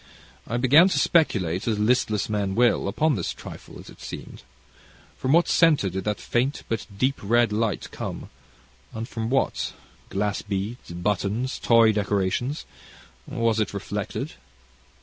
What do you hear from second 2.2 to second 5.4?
men will, upon this trifle, as it seemed. From